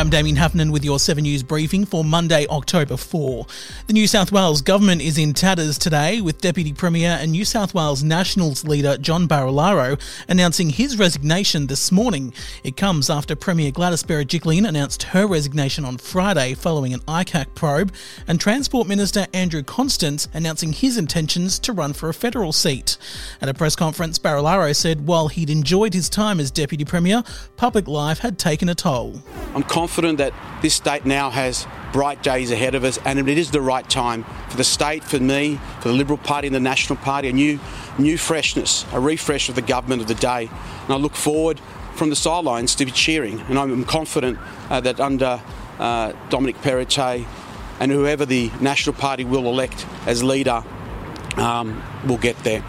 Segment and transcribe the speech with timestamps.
[0.00, 3.44] I'm Damien Heffernan with your 7 News briefing for Monday, October 4.
[3.86, 7.74] The New South Wales government is in tatters today, with Deputy Premier and New South
[7.74, 12.32] Wales Nationals leader John Barilaro announcing his resignation this morning.
[12.64, 17.92] It comes after Premier Gladys Berejiklian announced her resignation on Friday following an ICAC probe,
[18.26, 22.96] and Transport Minister Andrew Constance announcing his intentions to run for a federal seat.
[23.42, 27.22] At a press conference, Barilaro said while he'd enjoyed his time as Deputy Premier,
[27.58, 29.20] public life had taken a toll.
[29.54, 33.50] I'm confident that this state now has bright days ahead of us, and it is
[33.50, 36.96] the right time for the state, for me, for the Liberal Party and the National
[36.96, 37.58] Party, a new,
[37.98, 40.48] new freshness, a refresh of the government of the day.
[40.84, 41.60] And I look forward
[41.94, 44.38] from the sidelines to be cheering, and I'm confident
[44.70, 45.40] uh, that under
[45.78, 47.26] uh, Dominic Perrottet
[47.80, 50.62] and whoever the National Party will elect as leader,
[51.36, 52.62] um, we'll get there.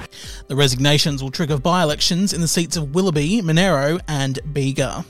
[0.47, 5.05] The resignations will trigger by elections in the seats of Willoughby, Monaro, and Bega.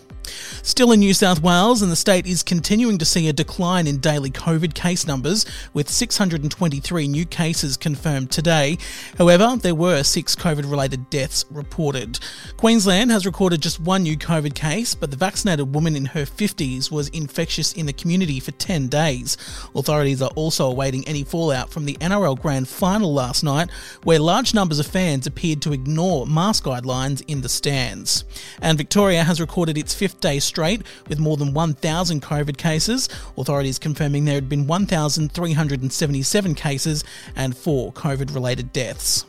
[0.64, 3.98] Still in New South Wales, and the state is continuing to see a decline in
[3.98, 8.78] daily COVID case numbers, with 623 new cases confirmed today.
[9.18, 12.20] However, there were six COVID related deaths reported.
[12.58, 16.90] Queensland has recorded just one new COVID case, but the vaccinated woman in her 50s
[16.90, 19.38] was infectious in the community for 10 days.
[19.76, 23.70] Authorities are also awaiting any fallout from the NRL Grand Final last night,
[24.04, 28.24] where large numbers of fans appeared to ignore mask guidelines in the stands.
[28.62, 33.80] And Victoria has recorded its fifth day straight with more than 1,000 COVID cases, authorities
[33.80, 37.04] confirming there had been 1,377 cases
[37.36, 39.26] and four COVID related deaths.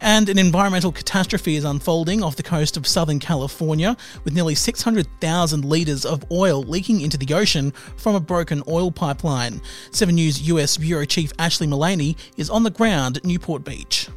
[0.00, 5.64] And an environmental catastrophe is unfolding off the coast of Southern California, with nearly 600,000
[5.64, 9.60] litres of oil leaking into the ocean from a broken oil pipeline.
[9.92, 14.08] 7 News US Bureau Chief Ashley Mullaney is on the ground at Newport Beach.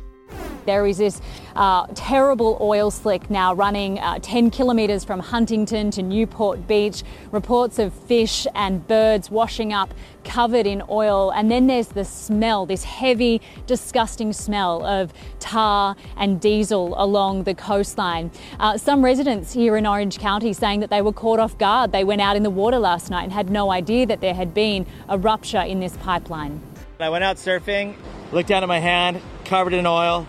[0.69, 1.19] There is this
[1.55, 7.01] uh, terrible oil slick now running uh, 10 kilometres from Huntington to Newport Beach.
[7.31, 9.91] Reports of fish and birds washing up
[10.23, 11.31] covered in oil.
[11.31, 17.55] And then there's the smell, this heavy, disgusting smell of tar and diesel along the
[17.55, 18.29] coastline.
[18.59, 21.91] Uh, some residents here in Orange County saying that they were caught off guard.
[21.91, 24.53] They went out in the water last night and had no idea that there had
[24.53, 26.61] been a rupture in this pipeline.
[26.99, 27.95] I went out surfing,
[28.31, 30.27] looked down at my hand, covered in oil,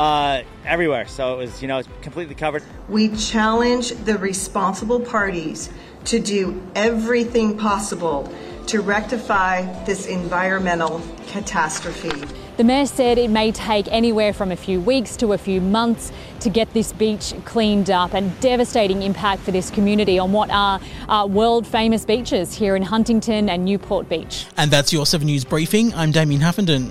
[0.00, 1.06] uh, everywhere.
[1.06, 2.62] So it was, you know, it's completely covered.
[2.88, 5.70] We challenge the responsible parties
[6.06, 8.32] to do everything possible
[8.68, 12.26] to rectify this environmental catastrophe.
[12.56, 16.12] The mayor said it may take anywhere from a few weeks to a few months
[16.40, 20.80] to get this beach cleaned up and devastating impact for this community on what are
[21.08, 24.46] uh, world famous beaches here in Huntington and Newport Beach.
[24.56, 25.92] And that's your 7 News briefing.
[25.94, 26.90] I'm Damien Heffernan.